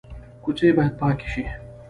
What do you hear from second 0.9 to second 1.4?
پاکې